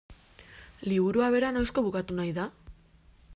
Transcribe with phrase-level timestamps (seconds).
[0.91, 2.47] Liburua bera noizko bukatu nahi da?